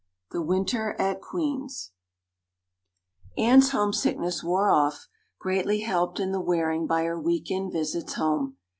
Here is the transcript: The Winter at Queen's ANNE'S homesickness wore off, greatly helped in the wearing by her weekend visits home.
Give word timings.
The 0.31 0.41
Winter 0.41 0.95
at 0.99 1.21
Queen's 1.21 1.91
ANNE'S 3.37 3.69
homesickness 3.69 4.43
wore 4.43 4.71
off, 4.71 5.07
greatly 5.39 5.81
helped 5.81 6.19
in 6.19 6.31
the 6.31 6.41
wearing 6.41 6.87
by 6.87 7.03
her 7.03 7.21
weekend 7.21 7.71
visits 7.71 8.15
home. 8.15 8.57